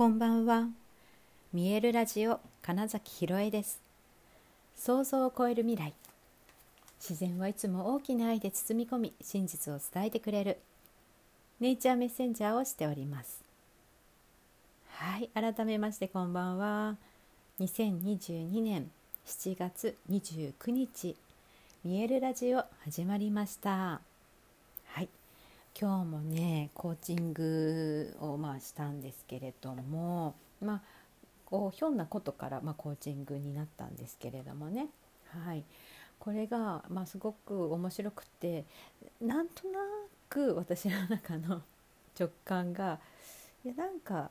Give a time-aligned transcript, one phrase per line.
[0.00, 0.66] こんばんは。
[1.52, 3.82] 見えるラジオ金崎ひろえです。
[4.74, 5.92] 想像を超える未来。
[6.98, 10.56] 自然はいつも大きな愛で包み込み、真実を伝えてくれる
[11.60, 13.42] ネイチャーメッセンジャーをしております。
[14.88, 16.96] はい、改めましてこんばんは。
[17.60, 18.90] 2022年
[19.26, 21.14] 7月29日、
[21.84, 24.00] 見えるラジオ始まりました。
[25.80, 30.80] 今日もねコーチングをまあしたんですけれどもまあ
[31.46, 34.88] こうひょんなことから、まあ、コーチングになったんですけれどもね。
[35.44, 35.64] はい。
[36.18, 38.66] これが、まあ、すごく面白くて
[39.22, 39.80] なんとな
[40.28, 41.62] く私の中の
[42.18, 43.00] 直感が
[43.64, 44.30] いやなんか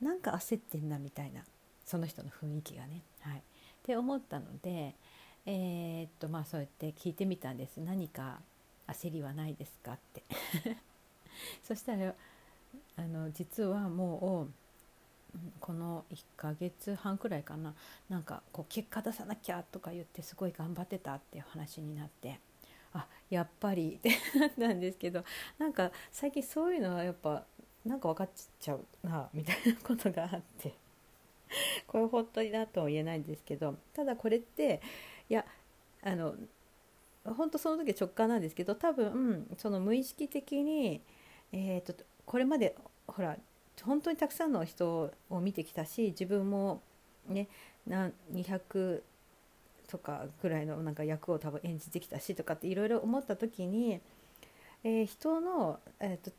[0.00, 1.44] なんか焦ってんなみたいな
[1.84, 3.02] その人の雰囲気がね。
[3.20, 3.42] はい、っ
[3.82, 4.94] て思ったので、
[5.44, 7.80] えー、っとまあそうやって聞いてみたんです。
[7.80, 8.40] 何か
[8.92, 10.22] 焦りはないですか?」って。
[11.64, 12.14] そしたら
[12.96, 14.50] あの実はもう
[15.60, 17.74] この1ヶ月半くらいかな。
[18.08, 22.40] なんかこう結果出さなきゃとか言ってすごい頑張ってたっていう話になって。
[22.92, 25.24] あやっぱり ってなったんですけど
[25.58, 27.46] なんか最近そういうのはやっぱ
[27.84, 30.74] なんか分かっちゃうなみたいなことがあって。
[31.86, 34.80] これ本当になとも言えないんですけどただこれって
[35.28, 35.44] いや
[36.02, 36.36] あの
[37.24, 41.02] 本当その時直感なんですけど多分その無意識的に、
[41.52, 43.36] えーと、これまでほら
[43.82, 46.82] 本当にたくさんの人を見てきたし自分も
[47.28, 47.48] ね
[47.88, 49.02] 200
[49.86, 54.00] とかぐらいのなんか役を多分演じてきたしとかっていろいろ思った時に、
[54.84, 56.30] えー、人の、えーと、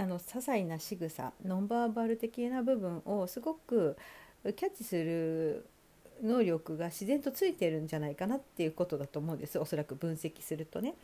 [0.00, 3.96] あの些細な仕草ノンバーバル的な部分をすごく
[4.42, 5.66] キャッチする
[6.22, 9.58] 能力が自然とついてるんじゃないかなっていうことだと思うんです。
[9.58, 10.94] おそらく分析するとね。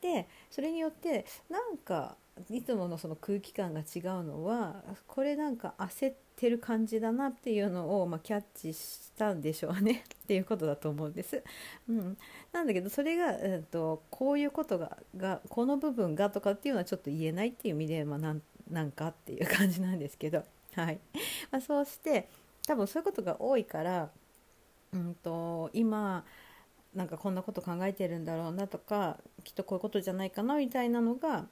[0.00, 2.16] でそれによってなんか
[2.50, 10.04] いつものその空気感が違うのはこれなんか焦ってる感じだなっていうのを、まあ、キャッチしたんでしょうね。
[10.24, 11.42] っていうことだと思うんです。
[11.88, 12.16] うん、
[12.52, 20.44] なんだけどそれが、えーと、こういうことががこの部分がとかっていうのはちょっと言えないっていう意味で、まあ、なんなんかっていう感じなんですけど、
[20.74, 21.00] はい。
[21.50, 22.28] まあ、そうして
[22.66, 24.10] 多分そういうことが多いから
[24.92, 26.24] うんと、今
[26.94, 31.46] なんかこんなこと考えてるんだろうなとかきっとこういうことじゃないかなみたいなのが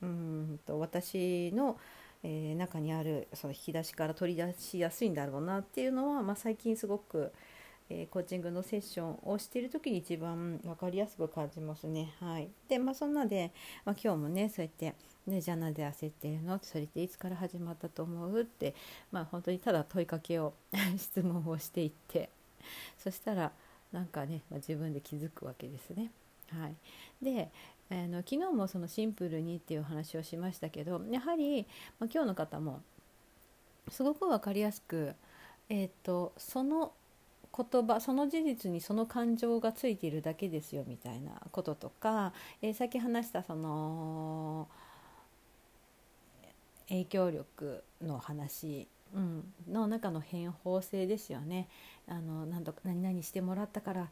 [0.00, 1.76] うんと私の、
[2.22, 7.32] えー、中にあるその引き出しから取り出しやすいんだろうなっていうのは、まあ、最近すごく、
[7.90, 12.14] えー、コーチングのセッションをしている時に一番分かりやすく感じますね。
[12.20, 13.50] はい、でまあそんなで、
[13.84, 14.94] まあ、今日もねそうやって
[15.26, 16.58] ね、じゃあなんで焦ってるの？
[16.62, 18.40] それっていつから始まったと思う？
[18.40, 18.74] って、
[19.12, 20.54] まあ、本当にただ問いかけを
[20.96, 22.30] 質問をしていって。
[22.98, 23.52] そしたら
[23.92, 26.10] なんかね、まあ、自分で気づくわけですね。
[26.50, 26.74] はい、
[27.22, 27.50] で
[27.90, 31.66] あの昨日もそのシンプルにっていう話をしましたけどやはり、
[31.98, 32.82] まあ、今日の方も
[33.90, 35.14] すごく分かりやすく、
[35.68, 36.92] えーと、その
[37.56, 42.32] 言葉その事実にその感情がついているだけですよみたいなこととか、
[42.62, 44.68] えー、さっき話したその
[46.88, 51.68] 影響力の話うん、の中の変法性ですよね
[52.08, 54.08] あの何とか何々してもらったから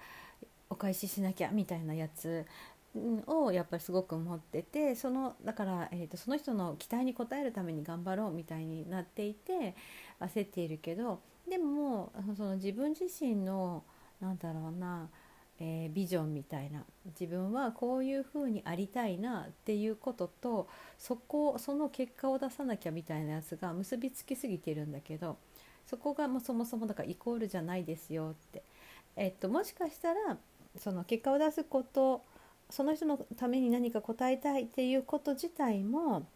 [0.69, 2.45] お返ししなきゃみたいなやつ
[3.27, 9.75] をやっぱりすごく持っててそのだから、えーと、その人の期待に応えるために頑張ろうみたいになっていて
[10.21, 13.84] 焦っているけどでもその自分自身の
[14.21, 15.09] なんだろうな
[15.59, 16.84] えー、ビジョンみたいな
[17.19, 20.69] 自分はこういうふうにありたいなっていうことと
[20.99, 25.39] そこその結果を出さなきゃみたいなやつが結びつきすぎてるんだけど
[25.86, 28.62] そこがもうそもそもだからイコールじゃないですよって、
[29.16, 30.36] えっと、もしかしたら
[30.78, 32.22] その結果を出すこと
[32.70, 36.26] その人のために何か答えたいっていうこと自体も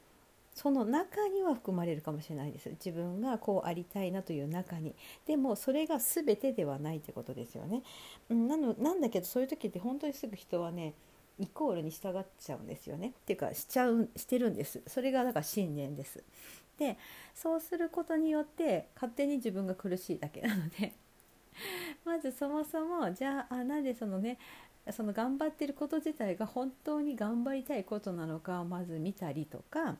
[0.54, 2.68] その中には含まれるかもしれないです。
[2.70, 4.94] 自分がこうありたいなという中に。
[5.26, 7.82] でもそれが全てではないってことですよね。
[8.28, 10.94] なのなんだけどそういう時って本当にすぐ人はね
[11.38, 13.08] イコールに従っちゃうんですよね。
[13.08, 14.82] っていうかしちゃうしてるんです。
[14.86, 16.22] それがだから信念です。
[16.80, 16.96] で
[17.34, 20.94] そうすることによって勝手に自分が苦しいだけなので。
[22.04, 24.38] まずそもそもじゃああなんでそのね
[24.92, 29.96] その頑張ってること自体が本当に頑張りたいことなのかをまず見たりとか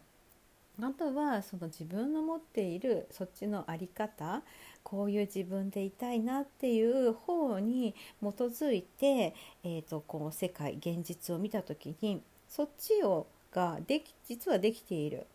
[0.80, 4.42] あとはその自分の持っているそっちの在り方
[4.82, 15.26] こういう自分でいたいなっていう方に基づいて、えーと、この世界現実を見た時にそっちをができ実はできている。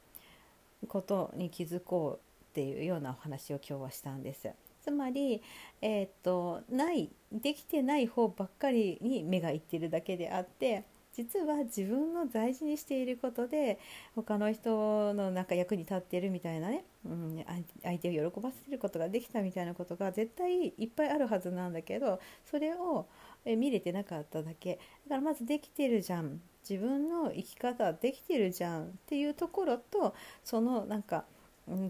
[0.87, 4.49] ことに気づこうっていうようなお話を今日はしたんです。
[4.81, 5.41] つまり、
[5.81, 10.83] えーとないできてない方ばっかりに目がいってるだけであって
[11.15, 13.79] 実は自分の大事にしていることで
[14.15, 23.07] 他の人のなんか役に立ってるみたいなね、うん、相相手を喜ばせることができたみたいなことが絶対いっぱいあるはずなんだけどそれを
[23.45, 24.77] 見れてなかっただけ
[25.07, 31.25] だからまずできてるじゃん自分の生き方できてるじゃんっていうところとそのなんか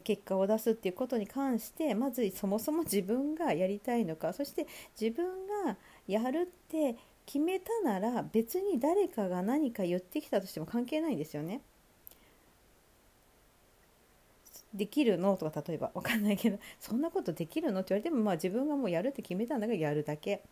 [0.03, 4.67] 結果を出すっていうことに関してまずそもそも自分がやりたいのかそして
[4.99, 5.25] 自分
[5.65, 5.77] が
[6.07, 6.95] やるって
[7.25, 11.61] 決めたなら別に誰かが何か言ってきたとしても関係ないんですよね。
[14.73, 20.43] できるのとか例えば分かんないけどそんなことできるのって言われてもまあ自分がもうやるって決めたんだからやるだけ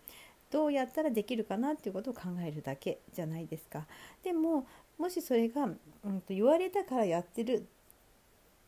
[0.53, 3.87] どうやったらできるかなっていうことを考えるだけじゃないですか。
[4.23, 4.67] でも
[4.99, 7.67] もしそれが、うん、と言われたからやってる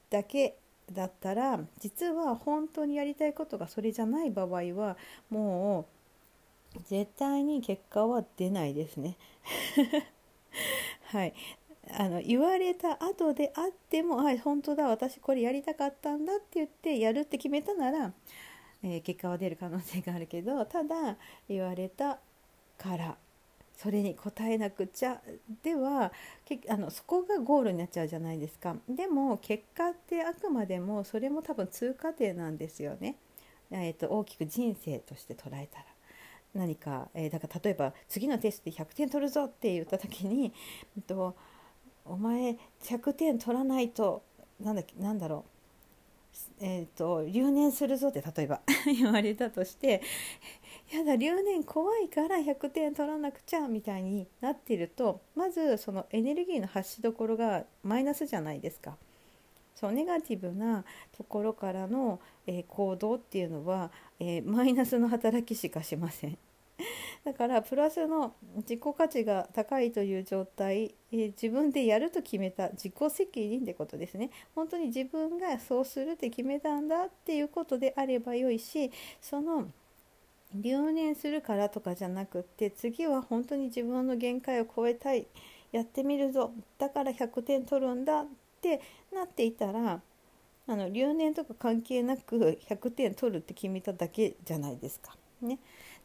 [0.10, 0.58] だけ
[0.92, 4.98] だったら実は本当にやりたいことがそれじゃない場合は
[5.30, 5.88] も
[6.76, 9.16] う絶対に結果は出ないですね。
[11.06, 11.36] はい。
[11.92, 18.12] あの言われた後であっても「あ本当だ私これやりたかったんだ」って言ってやるって決めたなら、
[18.86, 21.18] えー、結果は出る可能性があるけど ただ
[21.50, 22.20] 言われた
[22.78, 23.18] から
[23.76, 25.22] それに応えなくちゃ
[25.64, 26.14] では
[26.70, 28.78] あのそこがゴールになっちゃうじゃないですか。
[28.88, 33.18] でも結果ってあくまでもそれも多分通過点なんですよね、
[33.72, 35.86] えーと、大きく人生として捉えたら。
[36.54, 40.54] 何か、えー、だから例えば次のテストで100点取るぞって言った時に、
[40.96, 41.36] えっと、
[42.06, 44.24] お前100点取らないと
[44.62, 45.55] なんだなんだろう。
[46.60, 50.02] えーと留年するぞって例えば 言われたとして
[50.92, 58.98] やだ留年怖いから100点取らなくちゃみたいになってるとまずそのエネルギーの発しどころがマイナスじゃないですか。
[59.76, 66.38] そうネガティブなところからの、えー、行動っていうのは、えー、マイナスの働きしかしません。
[67.26, 79.68] だからプラスの自己価値が高いという状態、えー、自分でやると決めた自己責任ってことですね本当に自分がそうするって決めたんだっていうことであればよいしその
[80.54, 85.26] 留年するからとかじゃなくって次は本当に自分の限界を超えたい
[85.72, 88.28] やってみるぞだから100点取るんだっ
[88.62, 88.80] て
[89.12, 90.00] なっていたら
[90.68, 95.16] あの留年とか関係なく100点取るって決めただけじゃないですか。
[95.42, 95.60] ね、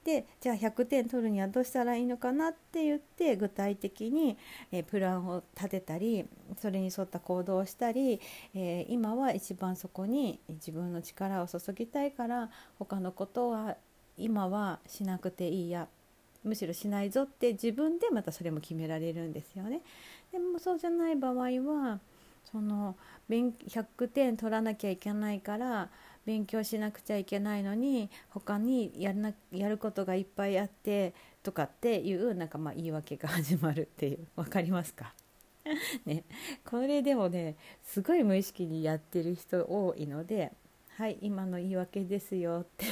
[0.05, 4.38] でじゃあ100点取るにはどうしたらいいのかなって言って具体的に、
[4.73, 6.26] えプランを立てたり
[6.58, 8.20] それに沿った行動をしたり、
[8.55, 13.76] え、今は一番そこに自分の力を注ぎたいから他のことは
[14.17, 15.87] 今はしなくていいや
[16.44, 19.82] むしろしないぞって自分でまたそれも決められるんですよね。
[20.32, 22.00] でもそうじゃない場合は
[22.50, 22.96] その
[23.29, 25.91] 100点取らなきゃいけないから
[26.31, 31.12] 勉強しなくちゃいけないのに他にやなやることがいっぱいあって
[31.43, 34.29] とかっていうなんかまあ言い訳が始まるっていう。
[34.37, 35.12] 分かりますか？
[36.06, 36.23] ね、
[36.65, 40.53] これでもねすごい無意識にやってる人多いので
[40.97, 42.87] はい今の言い訳ですよって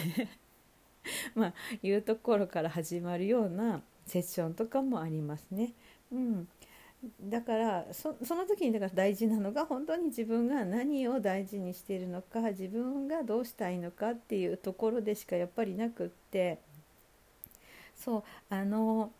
[1.34, 5.72] まあ、いうところから始まるようなセッションとかもありますね。
[6.10, 6.48] うん、
[7.22, 16.58] だからその時にだから大事なのが本当に自分が何を大事にしているのか自分がどうしたいのかっていうところでしかやっぱりなくって
[17.96, 19.12] そうあの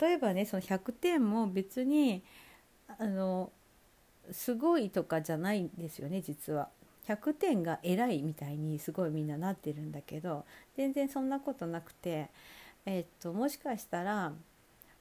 [0.00, 2.22] 例えばねその100点も別に
[2.98, 3.50] あの
[4.30, 6.68] すごいとかじゃないんですよね実は。
[7.08, 10.44] 100点が偉いみたいにすごいみんななってるんだけど
[10.76, 12.28] 全然そんなことなくて、
[12.84, 14.34] え、っともしかしたら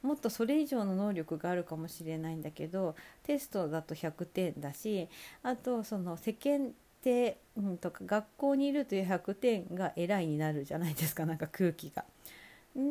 [0.02, 5.10] もっとそれ以上の能力があるかもしれないんだけどテストだと100点だし
[5.44, 6.72] あとその世間
[7.08, 12.04] 体、うん、とか学校にいるという100点が偉いになるじゃないですかなんか空気が。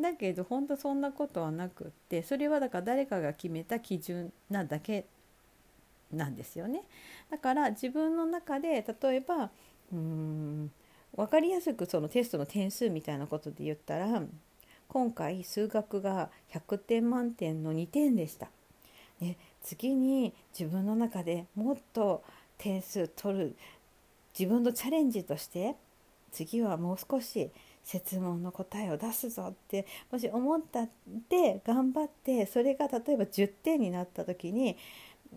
[0.01, 5.05] だけど本当そんなことはなくってそれはだから誰かが決めた基準なだけ
[6.11, 6.83] なんですよね。
[7.29, 9.49] だから自分の中で例えば
[9.93, 10.71] うん
[11.15, 14.21] 分かりやすくそのテストの点数みたいなことで言ったら
[14.87, 18.47] 今回数学が100点満点の2点でした。
[19.19, 22.23] ね、次に自分の中でもっと
[22.57, 23.55] 点数取る
[24.37, 25.75] 自分のチャレンジとして
[26.31, 27.49] 次はもう少し
[27.83, 30.89] 設問の答えを出すぞってもし思ったっ
[31.29, 34.77] て頑張ってそれが例えば10点になった時に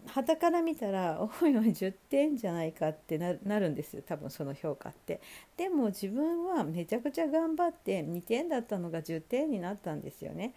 [0.07, 4.03] 旗から見たら「おいおい10点じゃないか」ってなるんですよ。
[4.07, 5.21] 多分その評価って。
[5.57, 10.55] でも自分はめちゃくちゃ頑張って2点だったのが10点になったんですよね。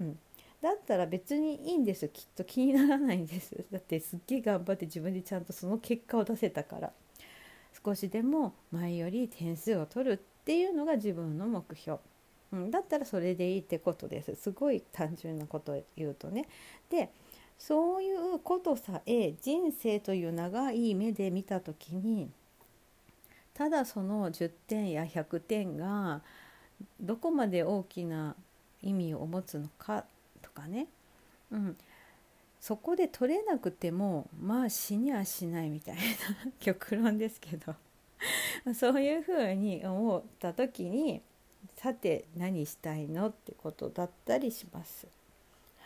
[0.00, 0.18] うん、
[0.60, 3.64] だったら別にいいんですきっと気にならないんです。
[3.70, 6.92] だってすっげえ頑張って自分でちゃんとその結果を出せたから。
[7.84, 12.00] 少しでも前より点数を取るっていうのが自分の目標、
[12.52, 14.34] うん、だったらそれでいいってことです。
[14.34, 16.48] すごい単純なことを言うとね。
[16.90, 17.10] で
[17.60, 22.30] そういうことさえ人生という長い目で見た時に
[23.52, 26.22] ただその10点や100点が
[26.98, 28.34] どこまで大きな
[28.82, 30.06] 意味を持つのか
[30.40, 30.86] とかね、
[31.52, 31.76] うん、
[32.58, 36.00] そこで取れなくてもまあ死にはしないみたいな
[36.58, 37.74] 極論ですけど。
[38.74, 41.22] そういうふうに思った時に
[41.76, 45.06] さて何したいのってことだったりします。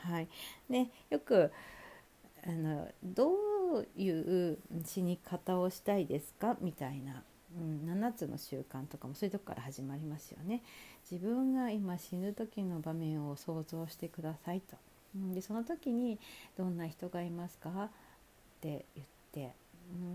[0.05, 0.29] はい、
[0.69, 1.51] ねよく
[2.47, 3.33] あのど
[3.79, 6.57] ういう死に方をしたいですか？
[6.61, 7.23] みたいな、
[7.59, 10.63] うん、7つの習慣とかもそういうとこから始まりますよね。
[11.11, 14.77] 自分が今死ぬ時の場面を想像してくださいと。
[15.17, 16.19] うんでその時に
[16.59, 17.89] 「どんな人がいますか?」っ
[18.61, 19.55] て言って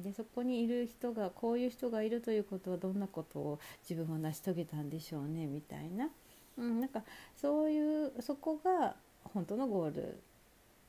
[0.03, 5.47] でそこにいる人がこういう人がいるということはどんなことを自分は成し遂げたんでしょうね？
[5.47, 6.09] みたいな、
[6.57, 7.03] うん、なんか
[7.35, 10.19] そういうそこが本当のゴール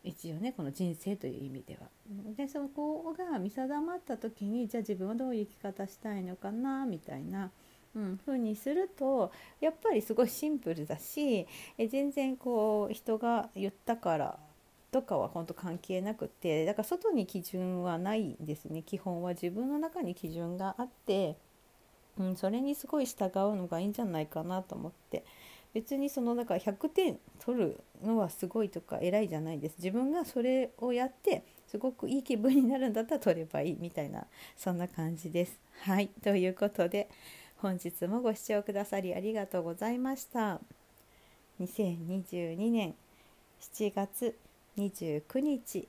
[0.03, 1.89] 一応ねこの人生という意味では。
[2.37, 7.51] でそこが見定まった時にじゃあ自分はどういう生き方したいのかなみたいな。
[7.95, 14.39] うん、風にするとやっぱりすごいシンプルだしえ全然こう人が言ったから
[14.93, 21.37] とかは本当関係なくてだから外に基準はないんですね基本は自分の中に基準があって、
[22.17, 25.25] うん、それにすごい従うのがいいんじゃないかなと思って
[25.75, 34.25] 別にそのだか100点取るのはすごいとか偉いじゃないです自分がそれをやってすごくいい気分になるんだったら取ればいいみたいな
[34.57, 35.61] そんな感じです。
[35.83, 37.09] はいということで
[37.59, 40.61] 本日もご視聴くださりありがとうございました。
[41.61, 42.95] 2022年
[43.61, 44.37] 7月
[44.79, 45.87] 29日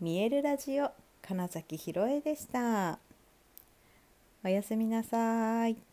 [0.00, 3.00] 見えるラジオ金崎ひろえでした
[4.44, 5.91] おやすみなさい